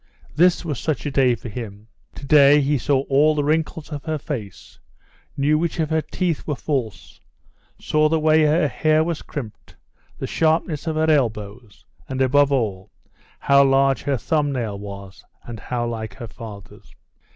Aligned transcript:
This 0.35 0.65
was 0.65 0.79
such 0.79 1.05
a 1.05 1.11
day 1.11 1.35
for 1.35 1.47
him. 1.47 1.87
To 2.15 2.25
day 2.25 2.59
he 2.59 2.79
saw 2.79 3.01
all 3.01 3.35
the 3.35 3.43
wrinkles 3.43 3.91
of 3.91 4.03
her 4.05 4.17
face, 4.17 4.79
knew 5.37 5.59
which 5.59 5.79
of 5.79 5.91
her 5.91 6.01
teeth 6.01 6.47
were 6.47 6.55
false, 6.55 7.21
saw 7.79 8.09
the 8.09 8.19
way 8.19 8.41
her 8.41 8.67
hair 8.67 9.03
was 9.03 9.21
crimped, 9.21 9.75
the 10.17 10.25
sharpness 10.25 10.87
of 10.87 10.95
her 10.95 11.07
elbows, 11.11 11.85
and, 12.09 12.19
above 12.19 12.51
all, 12.51 12.89
how 13.37 13.63
large 13.63 14.01
her 14.01 14.17
thumb 14.17 14.51
nail 14.51 14.79
was 14.79 15.23
and 15.43 15.59
how 15.59 15.85
like 15.85 16.15
her 16.15 16.27
father's. 16.27 16.95